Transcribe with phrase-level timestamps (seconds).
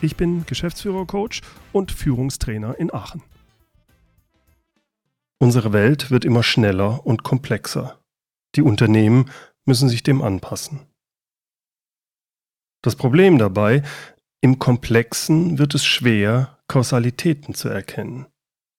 [0.00, 1.40] Ich bin Geschäftsführer-Coach
[1.72, 3.22] und Führungstrainer in Aachen.
[5.40, 7.98] Unsere Welt wird immer schneller und komplexer.
[8.54, 9.30] Die Unternehmen
[9.64, 10.80] müssen sich dem anpassen.
[12.82, 13.82] Das Problem dabei,
[14.40, 18.26] im Komplexen wird es schwer, Kausalitäten zu erkennen.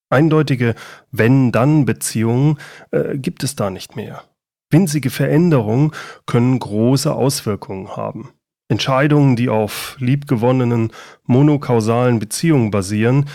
[0.09, 0.73] Eindeutige
[1.11, 2.59] Wenn-Dann-Beziehungen
[2.91, 4.23] äh, gibt es da nicht mehr.
[4.71, 5.91] Winzige Veränderungen
[6.25, 8.33] können große Auswirkungen haben.
[8.69, 10.91] Entscheidungen, die auf liebgewonnenen
[11.23, 13.27] monokausalen Beziehungen basieren,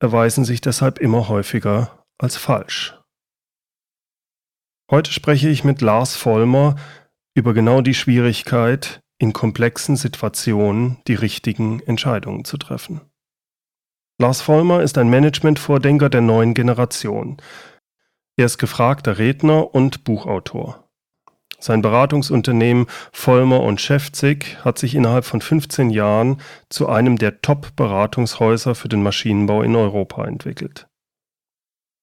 [0.00, 2.98] erweisen sich deshalb immer häufiger als falsch.
[4.90, 6.76] Heute spreche ich mit Lars Vollmer
[7.34, 13.00] über genau die Schwierigkeit, in komplexen Situationen die richtigen Entscheidungen zu treffen.
[14.18, 17.40] Lars Vollmer ist ein Management-Vordenker der neuen Generation.
[18.36, 20.81] Er ist gefragter Redner und Buchautor.
[21.62, 28.74] Sein Beratungsunternehmen Vollmer und Schäfzig hat sich innerhalb von 15 Jahren zu einem der Top-Beratungshäuser
[28.74, 30.88] für den Maschinenbau in Europa entwickelt.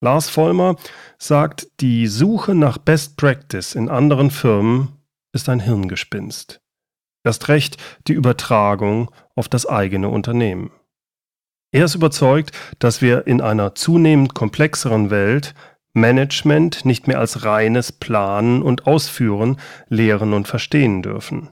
[0.02, 0.78] Lars Vollmer
[1.18, 4.94] sagt, die Suche nach Best Practice in anderen Firmen
[5.34, 6.62] ist ein Hirngespinst.
[7.26, 7.76] Erst recht
[8.08, 10.72] die Übertragung auf das eigene Unternehmen.
[11.74, 15.54] Er ist überzeugt, dass wir in einer zunehmend komplexeren Welt
[16.00, 21.50] Management nicht mehr als reines Planen und Ausführen lehren und verstehen dürfen.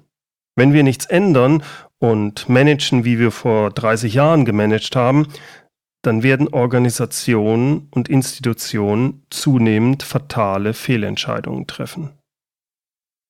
[0.55, 1.63] Wenn wir nichts ändern
[1.99, 5.27] und managen, wie wir vor 30 Jahren gemanagt haben,
[6.01, 12.11] dann werden Organisationen und Institutionen zunehmend fatale Fehlentscheidungen treffen.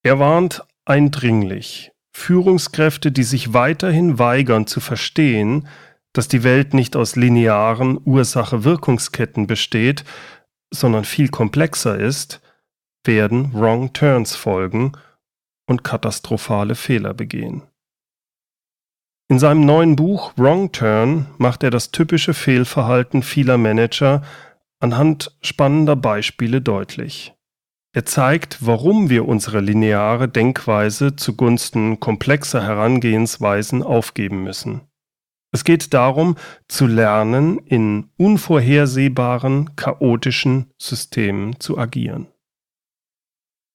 [0.03, 5.67] Er warnt eindringlich, Führungskräfte, die sich weiterhin weigern zu verstehen,
[6.13, 10.03] dass die Welt nicht aus linearen Ursache-Wirkungsketten besteht,
[10.72, 12.41] sondern viel komplexer ist,
[13.03, 14.91] werden Wrong Turns folgen
[15.67, 17.63] und katastrophale Fehler begehen.
[19.29, 24.23] In seinem neuen Buch Wrong Turn macht er das typische Fehlverhalten vieler Manager
[24.79, 27.33] anhand spannender Beispiele deutlich.
[27.94, 34.87] Er zeigt, warum wir unsere lineare Denkweise zugunsten komplexer Herangehensweisen aufgeben müssen.
[35.57, 36.35] Es geht darum,
[36.68, 42.28] zu lernen, in unvorhersehbaren, chaotischen Systemen zu agieren.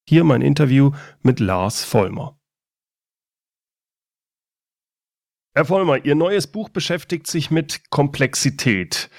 [0.07, 0.91] Hier mein Interview
[1.23, 2.39] mit Lars Vollmer.
[5.53, 9.09] Herr Vollmer, Ihr neues Buch beschäftigt sich mit Komplexität.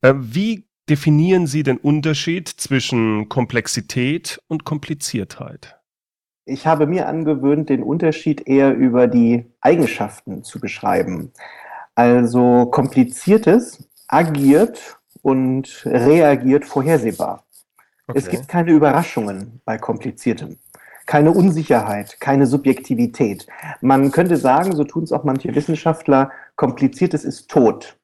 [0.00, 5.76] Äh, wie definieren Sie den Unterschied zwischen Komplexität und Kompliziertheit?
[6.44, 11.32] Ich habe mir angewöhnt, den Unterschied eher über die Eigenschaften zu beschreiben.
[11.94, 17.44] Also kompliziertes agiert und reagiert vorhersehbar.
[18.06, 18.18] Okay.
[18.18, 20.58] Es gibt keine Überraschungen bei kompliziertem,
[21.06, 23.46] keine Unsicherheit, keine Subjektivität.
[23.80, 27.98] Man könnte sagen, so tun es auch manche Wissenschaftler, kompliziertes ist tot.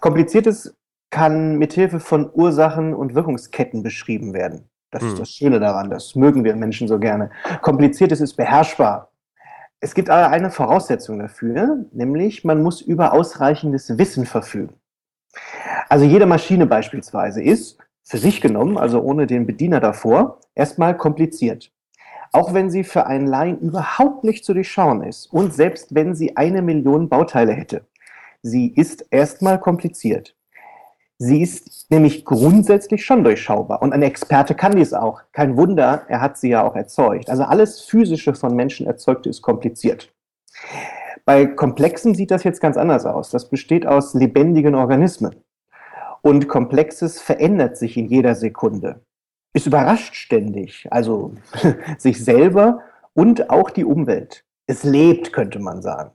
[0.00, 0.74] Kompliziertes
[1.10, 4.68] kann mithilfe von Ursachen und Wirkungsketten beschrieben werden.
[4.90, 5.08] Das hm.
[5.08, 7.30] ist das Schöne daran, das mögen wir Menschen so gerne.
[7.62, 9.10] Kompliziertes ist beherrschbar.
[9.80, 14.74] Es gibt aber eine Voraussetzung dafür, nämlich man muss über ausreichendes Wissen verfügen.
[15.88, 21.70] Also jede Maschine beispielsweise ist für sich genommen, also ohne den Bediener davor, erstmal kompliziert.
[22.32, 26.36] Auch wenn sie für einen Laien überhaupt nicht zu durchschauen ist und selbst wenn sie
[26.36, 27.86] eine Million Bauteile hätte.
[28.42, 30.34] Sie ist erstmal kompliziert.
[31.20, 35.22] Sie ist nämlich grundsätzlich schon durchschaubar und ein Experte kann dies auch.
[35.32, 37.28] Kein Wunder, er hat sie ja auch erzeugt.
[37.28, 40.14] Also alles Physische von Menschen erzeugte ist kompliziert.
[41.24, 43.30] Bei Komplexen sieht das jetzt ganz anders aus.
[43.30, 45.34] Das besteht aus lebendigen Organismen.
[46.22, 49.00] Und Komplexes verändert sich in jeder Sekunde.
[49.52, 51.32] Ist überrascht ständig, also
[51.98, 52.80] sich selber
[53.14, 54.44] und auch die Umwelt.
[54.66, 56.12] Es lebt, könnte man sagen.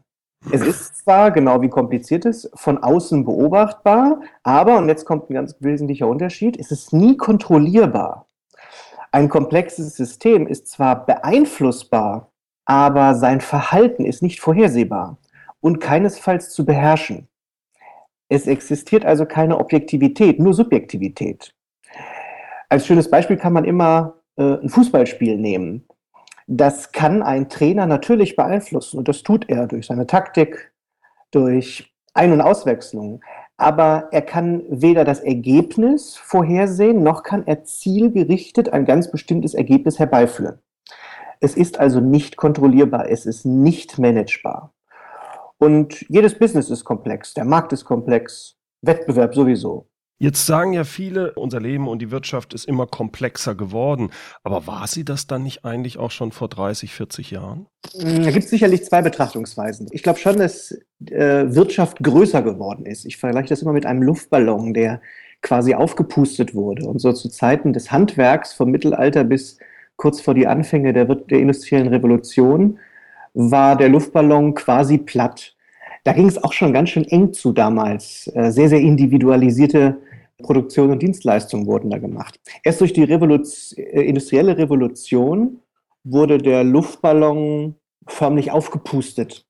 [0.52, 5.34] Es ist zwar, genau wie kompliziert ist, von außen beobachtbar, aber, und jetzt kommt ein
[5.34, 8.28] ganz wesentlicher Unterschied, es ist nie kontrollierbar.
[9.12, 12.32] Ein komplexes System ist zwar beeinflussbar,
[12.66, 15.18] aber sein Verhalten ist nicht vorhersehbar
[15.62, 17.28] und keinesfalls zu beherrschen.
[18.28, 21.54] Es existiert also keine Objektivität, nur Subjektivität.
[22.70, 25.88] Als schönes Beispiel kann man immer äh, ein Fußballspiel nehmen.
[26.48, 30.74] Das kann ein Trainer natürlich beeinflussen und das tut er durch seine Taktik,
[31.32, 33.22] durch Ein- und Auswechslung.
[33.58, 40.00] aber er kann weder das Ergebnis vorhersehen, noch kann er zielgerichtet ein ganz bestimmtes Ergebnis
[40.00, 40.60] herbeiführen.
[41.40, 44.74] Es ist also nicht kontrollierbar, es ist nicht managebar.
[45.58, 49.88] Und jedes Business ist komplex, der Markt ist komplex, Wettbewerb sowieso.
[50.20, 54.12] Jetzt sagen ja viele, unser Leben und die Wirtschaft ist immer komplexer geworden.
[54.44, 57.68] Aber war sie das dann nicht eigentlich auch schon vor 30, 40 Jahren?
[57.94, 59.88] Da gibt es sicherlich zwei Betrachtungsweisen.
[59.92, 60.72] Ich glaube schon, dass
[61.06, 63.06] äh, Wirtschaft größer geworden ist.
[63.06, 65.02] Ich vergleiche das immer mit einem Luftballon, der
[65.42, 66.86] quasi aufgepustet wurde.
[66.86, 69.58] Und so zu Zeiten des Handwerks vom Mittelalter bis
[69.98, 72.80] kurz vor die Anfänge der, der industriellen Revolution
[73.34, 75.53] war der Luftballon quasi platt.
[76.04, 78.28] Da ging es auch schon ganz schön eng zu damals.
[78.36, 79.98] Äh, sehr, sehr individualisierte
[80.42, 82.40] Produktion und Dienstleistungen wurden da gemacht.
[82.64, 85.60] Erst durch die Revolution, äh, industrielle Revolution
[86.04, 87.76] wurde der Luftballon
[88.08, 89.46] förmlich aufgepustet.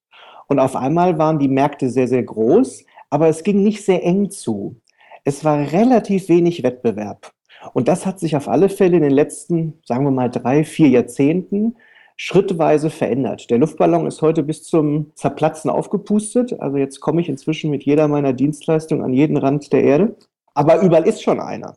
[0.47, 4.29] Und auf einmal waren die Märkte sehr, sehr groß, aber es ging nicht sehr eng
[4.29, 4.75] zu.
[5.23, 7.31] Es war relativ wenig Wettbewerb.
[7.73, 10.89] Und das hat sich auf alle Fälle in den letzten, sagen wir mal, drei, vier
[10.89, 11.75] Jahrzehnten
[12.15, 13.50] schrittweise verändert.
[13.50, 16.60] Der Luftballon ist heute bis zum Zerplatzen aufgepustet.
[16.60, 20.15] Also jetzt komme ich inzwischen mit jeder meiner Dienstleistungen an jeden Rand der Erde.
[20.54, 21.75] Aber überall ist schon einer.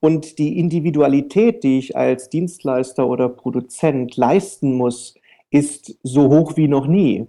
[0.00, 5.14] Und die Individualität, die ich als Dienstleister oder Produzent leisten muss,
[5.50, 7.26] ist so hoch wie noch nie.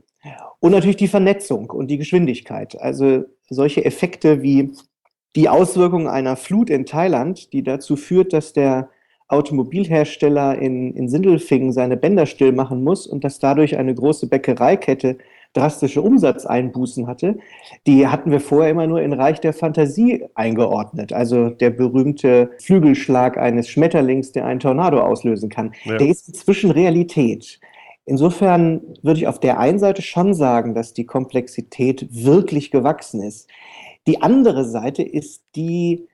[0.60, 2.80] Und natürlich die Vernetzung und die Geschwindigkeit.
[2.82, 4.74] Also solche Effekte wie
[5.36, 8.90] die Auswirkungen einer Flut in Thailand, die dazu führt, dass der
[9.28, 15.18] Automobilhersteller in, in Sindelfingen seine Bänder still machen muss und dass dadurch eine große Bäckereikette
[15.54, 17.38] drastische Umsatzeinbußen hatte,
[17.88, 21.14] die hatten wir vorher immer nur in Reich der Fantasie eingeordnet.
[21.14, 25.74] Also der berühmte Flügelschlag eines Schmetterlings, der einen Tornado auslösen kann.
[25.86, 25.98] Ja.
[25.98, 27.60] Der ist inzwischen Realität.
[28.06, 33.50] Insofern würde ich auf der einen Seite schon sagen, dass die Komplexität wirklich gewachsen ist.
[34.06, 36.08] Die andere Seite ist die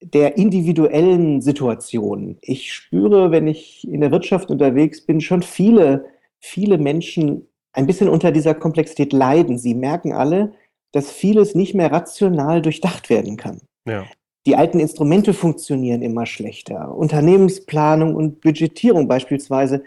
[0.00, 2.38] der individuellen Situation.
[2.42, 6.06] Ich spüre, wenn ich in der Wirtschaft unterwegs bin, schon viele,
[6.38, 9.58] viele Menschen ein bisschen unter dieser Komplexität leiden.
[9.58, 10.52] Sie merken alle,
[10.92, 13.60] dass vieles nicht mehr rational durchdacht werden kann.
[13.86, 14.04] Ja.
[14.46, 16.94] Die alten Instrumente funktionieren immer schlechter.
[16.94, 19.82] Unternehmensplanung und Budgetierung beispielsweise,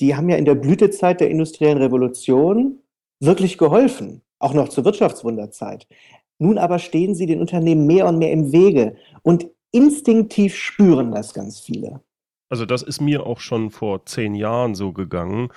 [0.00, 2.80] die haben ja in der Blütezeit der industriellen Revolution
[3.18, 5.86] wirklich geholfen, auch noch zur Wirtschaftswunderzeit.
[6.38, 11.34] Nun aber stehen sie den Unternehmen mehr und mehr im Wege und instinktiv spüren das
[11.34, 12.00] ganz viele.
[12.48, 15.50] Also das ist mir auch schon vor zehn Jahren so gegangen,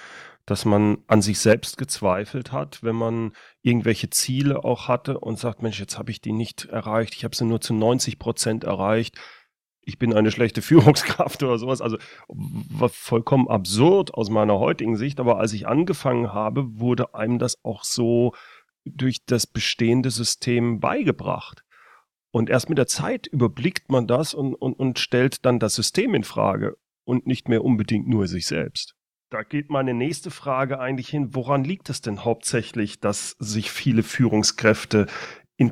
[0.46, 3.32] dass man an sich selbst gezweifelt hat, wenn man
[3.62, 7.36] irgendwelche Ziele auch hatte und sagt, Mensch, jetzt habe ich die nicht erreicht, ich habe
[7.36, 9.18] sie nur zu 90 Prozent erreicht,
[9.84, 11.82] ich bin eine schlechte Führungskraft oder sowas.
[11.82, 17.40] Also war vollkommen absurd aus meiner heutigen Sicht, aber als ich angefangen habe, wurde einem
[17.40, 18.34] das auch so
[18.86, 21.64] durch das bestehende System beigebracht.
[22.32, 26.16] Und erst mit der Zeit überblickt man das und, und, und stellt dann das System
[26.16, 28.96] in Frage und nicht mehr unbedingt nur sich selbst.
[29.30, 34.04] Da geht meine nächste Frage eigentlich hin, woran liegt es denn hauptsächlich, dass sich viele
[34.04, 35.08] Führungskräfte
[35.56, 35.72] in,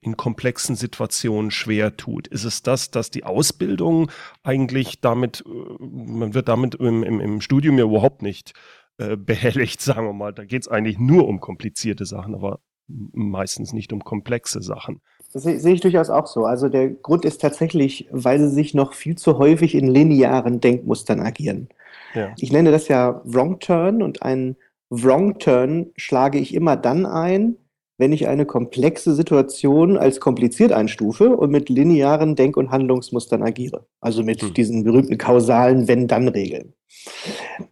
[0.00, 2.28] in, komplexen Situationen schwer tut?
[2.28, 4.10] Ist es das, dass die Ausbildung
[4.42, 8.54] eigentlich damit, äh, man wird damit im, im, im Studium ja überhaupt nicht
[8.98, 10.32] äh, behelligt, sagen wir mal.
[10.32, 15.00] Da geht es eigentlich nur um komplizierte Sachen, aber meistens nicht um komplexe Sachen.
[15.32, 16.44] Das sehe ich durchaus auch so.
[16.44, 21.20] Also der Grund ist tatsächlich, weil sie sich noch viel zu häufig in linearen Denkmustern
[21.20, 21.68] agieren.
[22.14, 22.32] Ja.
[22.38, 24.56] Ich nenne das ja Wrong Turn und einen
[24.90, 27.56] Wrong Turn schlage ich immer dann ein,
[27.96, 33.86] wenn ich eine komplexe Situation als kompliziert einstufe und mit linearen Denk- und Handlungsmustern agiere.
[34.00, 34.54] Also mit hm.
[34.54, 36.74] diesen berühmten kausalen Wenn-Dann-Regeln.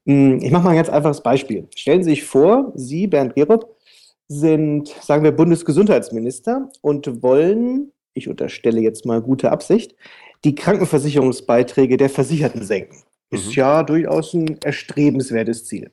[0.06, 1.66] Hm, ich mache mal ein ganz einfaches Beispiel.
[1.74, 3.76] Stellen Sie sich vor, Sie, Bernd Gerob,
[4.28, 9.94] sind, sagen wir, Bundesgesundheitsminister und wollen, ich unterstelle jetzt mal gute Absicht,
[10.44, 13.02] die Krankenversicherungsbeiträge der Versicherten senken.
[13.32, 13.52] Ist mhm.
[13.52, 15.90] ja durchaus ein erstrebenswertes Ziel.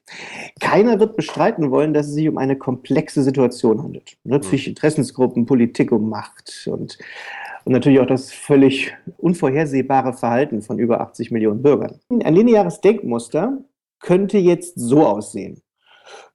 [0.59, 4.17] Keiner wird bestreiten wollen, dass es sich um eine komplexe Situation handelt.
[4.25, 4.71] Natürlich mhm.
[4.71, 6.97] Interessensgruppen, Politik um Macht und,
[7.63, 12.01] und natürlich auch das völlig unvorhersehbare Verhalten von über 80 Millionen Bürgern.
[12.09, 13.57] Ein lineares Denkmuster
[14.01, 15.61] könnte jetzt so aussehen.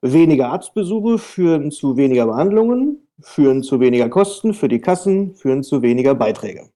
[0.00, 5.82] Weniger Arztbesuche führen zu weniger Behandlungen, führen zu weniger Kosten für die Kassen, führen zu
[5.82, 6.70] weniger Beiträge.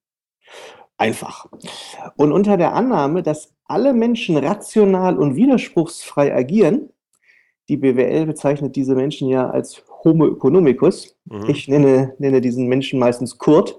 [0.98, 1.46] Einfach.
[2.16, 6.90] Und unter der Annahme, dass alle Menschen rational und widerspruchsfrei agieren,
[7.68, 11.16] die BWL bezeichnet diese Menschen ja als Homo economicus.
[11.26, 11.48] Mhm.
[11.48, 13.78] Ich nenne, nenne diesen Menschen meistens Kurt.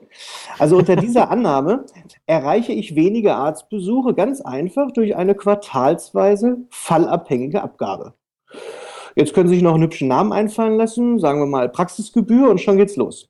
[0.59, 1.85] Also unter dieser Annahme
[2.25, 8.13] erreiche ich weniger Arztbesuche ganz einfach durch eine quartalsweise fallabhängige Abgabe.
[9.15, 12.61] Jetzt können Sie sich noch einen hübschen Namen einfallen lassen, sagen wir mal Praxisgebühr und
[12.61, 13.28] schon geht's los.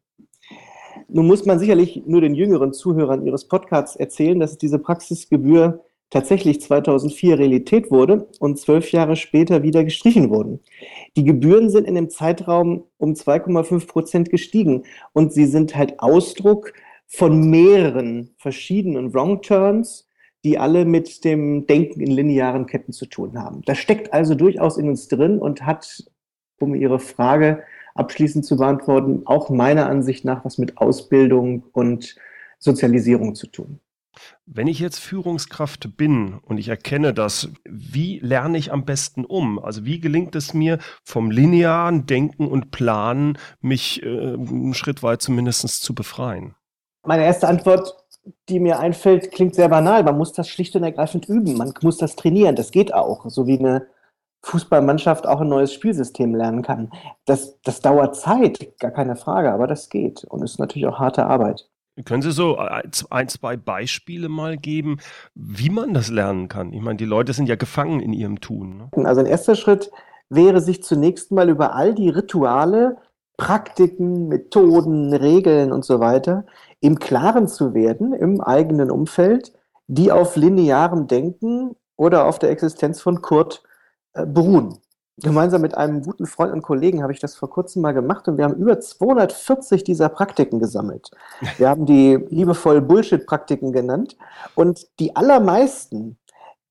[1.11, 6.61] Nun muss man sicherlich nur den jüngeren Zuhörern Ihres Podcasts erzählen, dass diese Praxisgebühr tatsächlich
[6.61, 10.59] 2004 Realität wurde und zwölf Jahre später wieder gestrichen wurden.
[11.15, 16.73] Die Gebühren sind in dem Zeitraum um 2,5 Prozent gestiegen und sie sind halt Ausdruck
[17.07, 20.07] von mehreren verschiedenen Wrong Turns,
[20.43, 23.61] die alle mit dem Denken in linearen Ketten zu tun haben.
[23.65, 26.03] Das steckt also durchaus in uns drin und hat,
[26.59, 27.63] um Ihre Frage
[27.99, 32.15] abschließend zu beantworten, auch meiner Ansicht nach was mit Ausbildung und
[32.57, 33.79] Sozialisierung zu tun.
[34.45, 39.59] Wenn ich jetzt Führungskraft bin und ich erkenne das, wie lerne ich am besten um?
[39.59, 45.21] Also wie gelingt es mir vom linearen Denken und Planen, mich äh, einen Schritt weit
[45.21, 46.55] zumindest zu befreien?
[47.05, 47.95] Meine erste Antwort,
[48.49, 50.03] die mir einfällt, klingt sehr banal.
[50.03, 51.55] Man muss das schlicht und ergreifend üben.
[51.55, 52.55] Man muss das trainieren.
[52.55, 53.29] Das geht auch.
[53.29, 53.87] So wie eine
[54.43, 56.91] Fußballmannschaft auch ein neues Spielsystem lernen kann.
[57.25, 61.25] Das, das dauert Zeit, gar keine Frage, aber das geht und ist natürlich auch harte
[61.25, 61.69] Arbeit.
[62.05, 64.99] Können Sie so ein, zwei Beispiele mal geben,
[65.35, 66.71] wie man das lernen kann?
[66.71, 68.89] Ich meine, die Leute sind ja gefangen in ihrem Tun.
[68.93, 69.05] Ne?
[69.05, 69.91] Also ein erster Schritt
[70.29, 72.97] wäre, sich zunächst mal über all die Rituale,
[73.35, 76.45] Praktiken, Methoden, Regeln und so weiter
[76.79, 79.53] im Klaren zu werden im eigenen Umfeld,
[79.87, 83.68] die auf linearem Denken oder auf der Existenz von Kurt äh,
[84.13, 84.79] beruhen
[85.21, 88.37] gemeinsam mit einem guten Freund und Kollegen habe ich das vor kurzem mal gemacht und
[88.37, 91.11] wir haben über 240 dieser Praktiken gesammelt.
[91.57, 94.17] Wir haben die liebevoll Bullshit-Praktiken genannt
[94.55, 96.17] und die allermeisten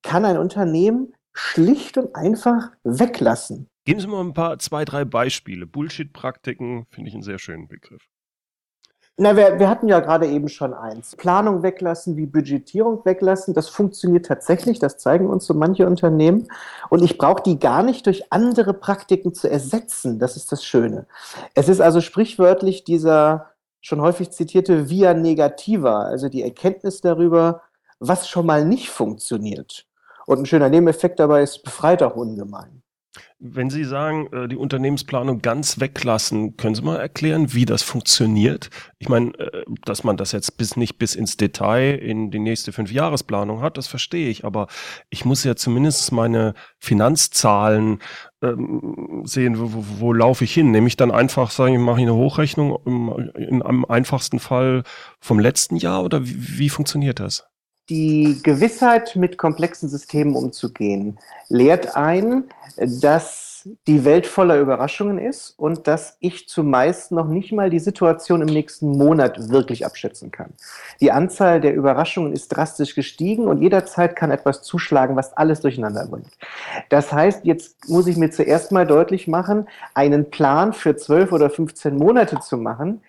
[0.03, 3.69] kann ein Unternehmen schlicht und einfach weglassen.
[3.85, 5.67] Geben Sie mal ein paar, zwei, drei Beispiele.
[5.67, 8.03] Bullshit-Praktiken finde ich einen sehr schönen Begriff.
[9.21, 11.17] Na, wir, wir hatten ja gerade eben schon eins.
[11.17, 13.53] Planung weglassen, wie Budgetierung weglassen.
[13.53, 14.79] Das funktioniert tatsächlich.
[14.79, 16.47] Das zeigen uns so manche Unternehmen.
[16.89, 20.21] Und ich brauche die gar nicht durch andere Praktiken zu ersetzen.
[20.21, 21.07] Das ist das Schöne.
[21.55, 23.47] Es ist also sprichwörtlich dieser
[23.81, 27.63] schon häufig zitierte Via Negativa, also die Erkenntnis darüber,
[27.99, 29.87] was schon mal nicht funktioniert.
[30.27, 32.78] Und ein schöner Nebeneffekt dabei ist, befreit auch ungemein.
[33.39, 38.71] Wenn Sie sagen, äh, die Unternehmensplanung ganz weglassen, können Sie mal erklären, wie das funktioniert?
[38.99, 42.73] Ich meine, äh, dass man das jetzt bis nicht bis ins Detail in die nächste
[42.73, 44.45] Fünfjahresplanung hat, das verstehe ich.
[44.45, 44.67] Aber
[45.09, 48.01] ich muss ja zumindest meine Finanzzahlen
[48.43, 50.71] ähm, sehen, wo, wo, wo laufe ich hin?
[50.71, 54.83] Nämlich dann einfach sagen, ich mache eine Hochrechnung im, in, am einfachsten Fall
[55.21, 57.47] vom letzten Jahr oder wie, wie funktioniert das?
[57.91, 61.19] Die Gewissheit, mit komplexen Systemen umzugehen,
[61.49, 62.45] lehrt ein,
[62.77, 63.49] dass
[63.87, 68.49] die Welt voller Überraschungen ist und dass ich zumeist noch nicht mal die Situation im
[68.49, 70.53] nächsten Monat wirklich abschätzen kann.
[71.01, 76.07] Die Anzahl der Überraschungen ist drastisch gestiegen und jederzeit kann etwas zuschlagen, was alles durcheinander
[76.07, 76.31] bringt.
[76.89, 81.51] Das heißt, jetzt muss ich mir zuerst mal deutlich machen, einen Plan für zwölf oder
[81.51, 83.01] 15 Monate zu machen,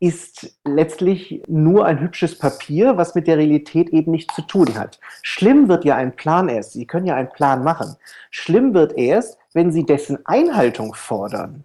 [0.00, 4.98] ist letztlich nur ein hübsches Papier, was mit der Realität eben nichts zu tun hat.
[5.22, 6.72] Schlimm wird ja ein Plan erst.
[6.72, 7.96] Sie können ja einen Plan machen.
[8.30, 11.64] Schlimm wird erst, wenn Sie dessen Einhaltung fordern.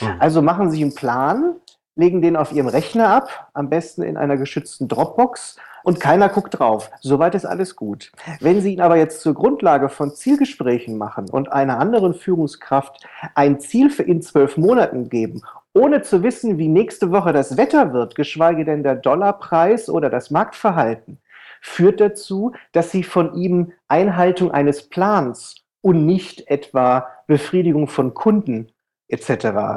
[0.00, 0.14] Mhm.
[0.18, 1.56] Also machen Sie einen Plan,
[1.96, 6.58] legen den auf Ihrem Rechner ab, am besten in einer geschützten Dropbox und keiner guckt
[6.58, 6.90] drauf.
[7.00, 8.12] Soweit ist alles gut.
[8.40, 13.60] Wenn Sie ihn aber jetzt zur Grundlage von Zielgesprächen machen und einer anderen Führungskraft ein
[13.60, 15.42] Ziel für in zwölf Monaten geben
[15.74, 20.30] ohne zu wissen, wie nächste Woche das Wetter wird, geschweige denn der Dollarpreis oder das
[20.30, 21.18] Marktverhalten,
[21.60, 28.72] führt dazu, dass sie von ihm Einhaltung eines Plans und nicht etwa Befriedigung von Kunden
[29.08, 29.28] etc.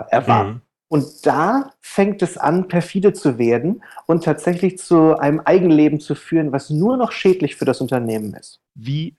[0.10, 0.50] erwarten.
[0.50, 0.62] Mhm.
[0.88, 6.52] Und da fängt es an, perfide zu werden und tatsächlich zu einem Eigenleben zu führen,
[6.52, 8.62] was nur noch schädlich für das Unternehmen ist.
[8.76, 9.16] Wie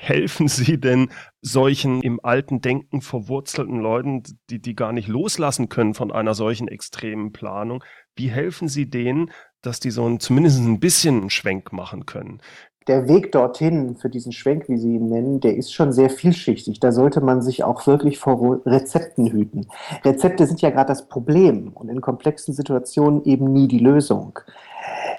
[0.00, 1.10] helfen Sie denn
[1.42, 6.68] solchen im alten Denken verwurzelten Leuten, die, die gar nicht loslassen können von einer solchen
[6.68, 7.84] extremen Planung?
[8.16, 9.30] Wie helfen Sie denen,
[9.60, 12.40] dass die so ein, zumindest ein bisschen einen Schwenk machen können?
[12.86, 16.80] Der Weg dorthin für diesen Schwenk, wie Sie ihn nennen, der ist schon sehr vielschichtig.
[16.80, 19.66] Da sollte man sich auch wirklich vor Rezepten hüten.
[20.02, 24.38] Rezepte sind ja gerade das Problem und in komplexen Situationen eben nie die Lösung.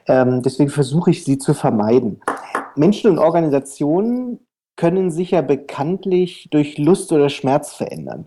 [0.08, 2.20] Ähm, deswegen versuche ich sie zu vermeiden.
[2.76, 4.40] Menschen und Organisationen
[4.82, 8.26] können sich ja bekanntlich durch Lust oder Schmerz verändern.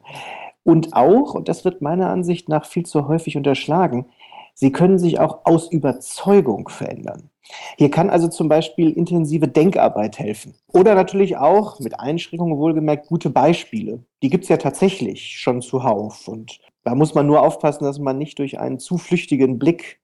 [0.62, 4.06] Und auch, und das wird meiner Ansicht nach viel zu häufig unterschlagen,
[4.54, 7.28] sie können sich auch aus Überzeugung verändern.
[7.76, 10.54] Hier kann also zum Beispiel intensive Denkarbeit helfen.
[10.72, 14.04] Oder natürlich auch, mit Einschränkungen wohlgemerkt, gute Beispiele.
[14.22, 16.28] Die gibt es ja tatsächlich schon zuhauf.
[16.28, 19.98] Und da muss man nur aufpassen, dass man nicht durch einen zu flüchtigen Blick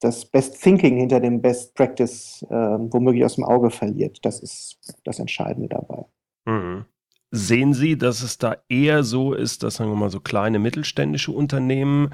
[0.00, 4.18] das Best Thinking hinter dem Best Practice äh, womöglich aus dem Auge verliert.
[4.22, 6.04] Das ist das Entscheidende dabei.
[6.46, 6.84] Mhm.
[7.30, 11.32] Sehen Sie, dass es da eher so ist, dass sagen wir mal so kleine mittelständische
[11.32, 12.10] Unternehmen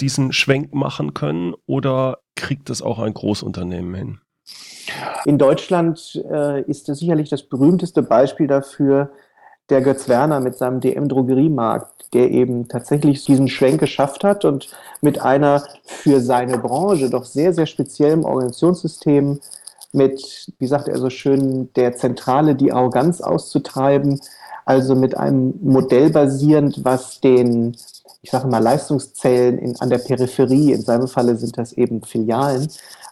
[0.00, 4.20] diesen Schwenk machen können oder kriegt es auch ein Großunternehmen hin?
[5.24, 9.12] In Deutschland äh, ist sicherlich das berühmteste Beispiel dafür
[9.70, 14.68] der Götz Werner mit seinem DM-Drogeriemarkt, der eben tatsächlich diesen Schwenk geschafft hat und
[15.00, 19.40] mit einer für seine Branche doch sehr, sehr speziellen Organisationssystem
[19.92, 24.20] mit, wie sagt er so schön, der Zentrale die Arroganz auszutreiben,
[24.64, 27.76] also mit einem Modell basierend, was den,
[28.24, 32.68] ich sage mal, Leistungszellen in, an der Peripherie, in seinem Falle sind das eben Filialen,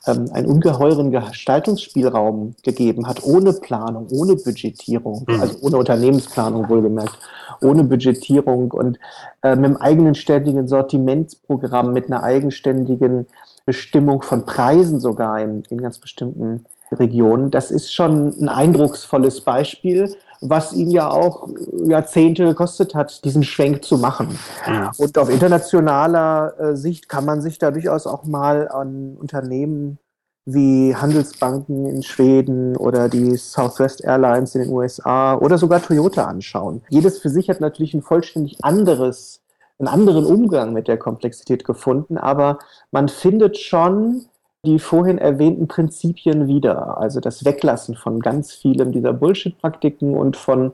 [0.07, 5.40] ähm, einen ungeheuren Gestaltungsspielraum gegeben hat, ohne Planung, ohne Budgetierung, mhm.
[5.40, 7.19] also ohne Unternehmensplanung wohlgemerkt,
[7.61, 8.99] ohne Budgetierung und
[9.42, 13.26] äh, mit einem eigenen ständigen Sortimentsprogramm, mit einer eigenständigen
[13.66, 17.50] Bestimmung von Preisen sogar in, in ganz bestimmten Regionen.
[17.50, 21.49] Das ist schon ein eindrucksvolles Beispiel, was ihn ja auch
[21.85, 24.39] Jahrzehnte gekostet hat, diesen Schwenk zu machen.
[24.67, 24.91] Ja.
[24.99, 29.99] Und auf internationaler äh, Sicht kann man sich da durchaus auch mal an Unternehmen
[30.45, 36.83] wie Handelsbanken in Schweden oder die Southwest Airlines in den USA oder sogar Toyota anschauen.
[36.89, 39.41] Jedes für sich hat natürlich ein vollständig anderes,
[39.79, 42.59] einen anderen Umgang mit der Komplexität gefunden, aber
[42.91, 44.27] man findet schon
[44.64, 46.99] die vorhin erwähnten Prinzipien wieder.
[46.99, 50.73] Also das Weglassen von ganz vielem dieser Bullshit-Praktiken und von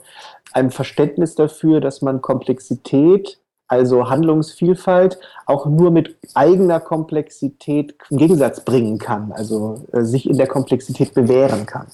[0.53, 8.65] einem Verständnis dafür, dass man Komplexität, also Handlungsvielfalt, auch nur mit eigener Komplexität im Gegensatz
[8.65, 11.87] bringen kann, also äh, sich in der Komplexität bewähren kann.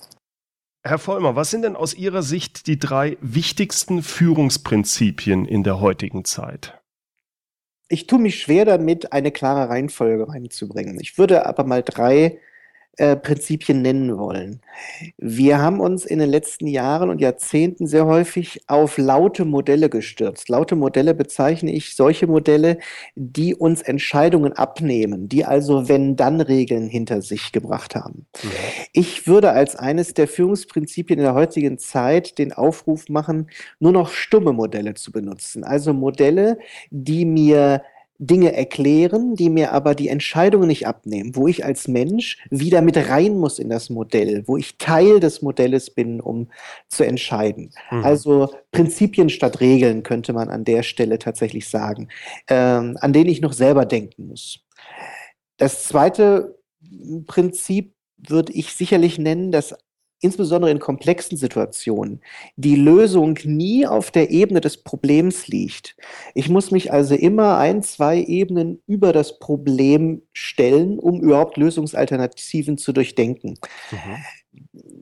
[0.86, 6.24] Herr Vollmer, was sind denn aus Ihrer Sicht die drei wichtigsten Führungsprinzipien in der heutigen
[6.24, 6.78] Zeit?
[7.88, 10.98] Ich tue mich schwer damit, eine klare Reihenfolge reinzubringen.
[11.00, 12.38] Ich würde aber mal drei
[12.96, 14.60] äh, Prinzipien nennen wollen.
[15.18, 20.48] Wir haben uns in den letzten Jahren und Jahrzehnten sehr häufig auf laute Modelle gestürzt.
[20.48, 22.78] Laute Modelle bezeichne ich solche Modelle,
[23.14, 28.26] die uns Entscheidungen abnehmen, die also Wenn-Dann-Regeln hinter sich gebracht haben.
[28.42, 28.50] Mhm.
[28.92, 34.10] Ich würde als eines der Führungsprinzipien in der heutigen Zeit den Aufruf machen, nur noch
[34.10, 35.64] stumme Modelle zu benutzen.
[35.64, 36.58] Also Modelle,
[36.90, 37.82] die mir
[38.18, 42.96] Dinge erklären, die mir aber die Entscheidungen nicht abnehmen, wo ich als Mensch wieder mit
[42.96, 46.48] rein muss in das Modell, wo ich Teil des Modells bin, um
[46.88, 47.72] zu entscheiden.
[47.90, 48.04] Mhm.
[48.04, 52.08] Also Prinzipien statt Regeln könnte man an der Stelle tatsächlich sagen,
[52.48, 54.60] ähm, an denen ich noch selber denken muss.
[55.56, 56.58] Das zweite
[57.26, 59.74] Prinzip würde ich sicherlich nennen, dass
[60.24, 62.20] insbesondere in komplexen Situationen,
[62.56, 65.96] die Lösung nie auf der Ebene des Problems liegt.
[66.34, 72.78] Ich muss mich also immer ein, zwei Ebenen über das Problem stellen, um überhaupt Lösungsalternativen
[72.78, 73.58] zu durchdenken.
[73.92, 74.16] Mhm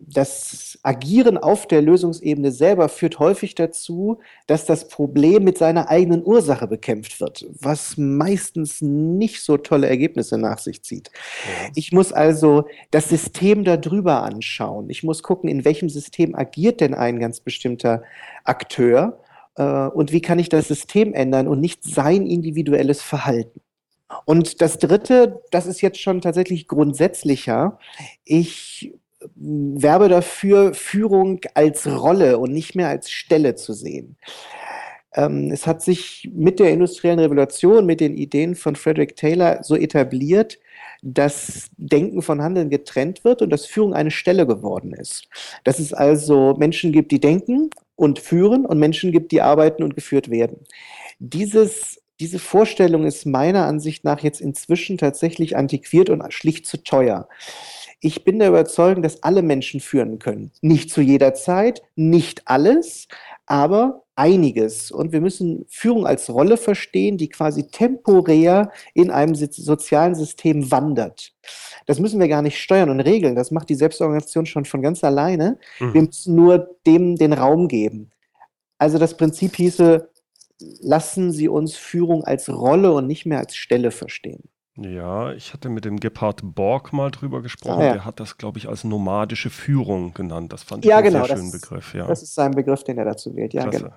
[0.07, 6.25] das Agieren auf der Lösungsebene selber führt häufig dazu, dass das Problem mit seiner eigenen
[6.25, 11.11] Ursache bekämpft wird, was meistens nicht so tolle Ergebnisse nach sich zieht.
[11.45, 11.71] Ja.
[11.75, 14.91] Ich muss also das System darüber anschauen.
[14.91, 18.03] Ich muss gucken, in welchem System agiert denn ein ganz bestimmter
[18.45, 19.21] Akteur
[19.57, 23.61] äh, und wie kann ich das System ändern und nicht sein individuelles Verhalten.
[24.25, 27.79] Und das Dritte, das ist jetzt schon tatsächlich grundsätzlicher.
[28.25, 28.93] Ich
[29.35, 34.16] werbe dafür, Führung als Rolle und nicht mehr als Stelle zu sehen.
[35.14, 39.76] Ähm, es hat sich mit der industriellen Revolution, mit den Ideen von Frederick Taylor so
[39.76, 40.58] etabliert,
[41.02, 45.28] dass Denken von Handeln getrennt wird und dass Führung eine Stelle geworden ist.
[45.64, 49.94] Dass es also Menschen gibt, die denken und führen und Menschen gibt, die arbeiten und
[49.94, 50.64] geführt werden.
[51.18, 57.28] Dieses diese Vorstellung ist meiner Ansicht nach jetzt inzwischen tatsächlich antiquiert und schlicht zu teuer
[58.05, 60.51] ich bin der Überzeugung, dass alle Menschen führen können.
[60.61, 63.07] Nicht zu jeder Zeit, nicht alles,
[63.47, 64.91] aber einiges.
[64.91, 71.33] Und wir müssen Führung als Rolle verstehen, die quasi temporär in einem sozialen System wandert.
[71.87, 73.37] Das müssen wir gar nicht steuern und regeln.
[73.37, 75.59] Das macht die Selbstorganisation schon von ganz alleine.
[75.79, 75.95] Mhm.
[75.95, 78.11] Wir müssen nur dem den Raum geben.
[78.79, 80.11] Also das Prinzip hieße,
[80.81, 84.43] lassen Sie uns Führung als Rolle und nicht mehr als Stelle verstehen.
[84.85, 87.81] Ja, ich hatte mit dem Gebhard Borg mal drüber gesprochen.
[87.81, 87.92] Ah, ja.
[87.92, 90.53] Der hat das, glaube ich, als nomadische Führung genannt.
[90.53, 91.95] Das fand ich ja, einen genau, sehr schönen Begriff.
[91.95, 92.07] Ja.
[92.07, 93.55] Das ist sein Begriff, den er dazu wählt.
[93.55, 93.92] Ja, genau.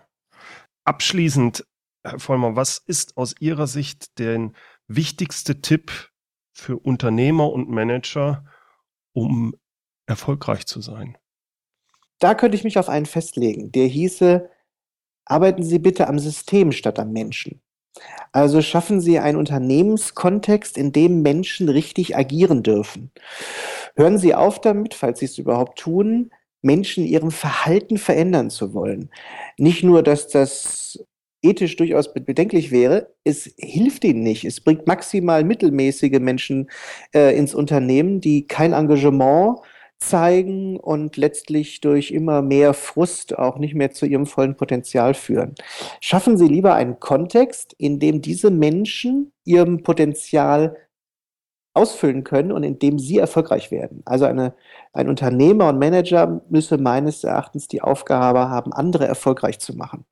[0.84, 1.66] Abschließend,
[2.04, 4.52] Herr Vollmer, was ist aus Ihrer Sicht der
[4.88, 5.92] wichtigste Tipp
[6.54, 8.46] für Unternehmer und Manager,
[9.14, 9.56] um
[10.06, 11.18] erfolgreich zu sein?
[12.20, 13.72] Da könnte ich mich auf einen festlegen.
[13.72, 14.50] Der hieße,
[15.26, 17.62] arbeiten Sie bitte am System statt am Menschen.
[18.32, 23.12] Also schaffen Sie einen Unternehmenskontext, in dem Menschen richtig agieren dürfen.
[23.96, 26.32] Hören Sie auf damit, falls Sie es überhaupt tun,
[26.62, 29.10] Menschen ihrem Verhalten verändern zu wollen.
[29.58, 31.00] Nicht nur, dass das
[31.42, 34.44] ethisch durchaus bedenklich wäre, es hilft ihnen nicht.
[34.46, 36.70] Es bringt maximal mittelmäßige Menschen
[37.14, 39.60] äh, ins Unternehmen, die kein Engagement
[40.00, 45.56] zeigen und letztlich durch immer mehr Frust auch nicht mehr zu ihrem vollen Potenzial führen.
[46.02, 50.76] Schaffen Sie lieber einen Kontext, in dem diese Menschen ihrem Potenzial
[51.76, 54.02] ausfüllen können und in dem sie erfolgreich werden.
[54.06, 54.54] Also eine,
[54.94, 60.06] ein Unternehmer und Manager müsse meines Erachtens die Aufgabe haben, andere erfolgreich zu machen.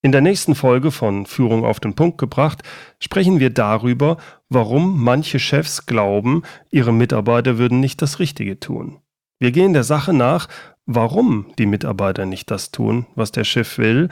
[0.00, 2.62] In der nächsten Folge von Führung auf den Punkt gebracht
[3.00, 9.00] sprechen wir darüber, warum manche Chefs glauben, ihre Mitarbeiter würden nicht das Richtige tun.
[9.40, 10.48] Wir gehen der Sache nach,
[10.86, 14.08] warum die Mitarbeiter nicht das tun, was der Chef will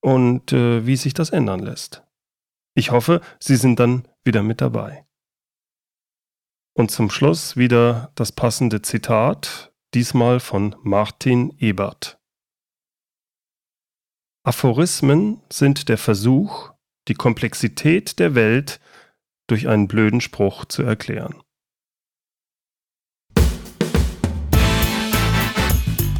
[0.00, 2.02] und äh, wie sich das ändern lässt.
[2.74, 5.06] Ich hoffe, Sie sind dann wieder mit dabei.
[6.74, 12.18] Und zum Schluss wieder das passende Zitat, diesmal von Martin Ebert.
[14.44, 16.72] Aphorismen sind der Versuch,
[17.08, 18.80] die Komplexität der Welt
[19.48, 21.42] durch einen blöden Spruch zu erklären.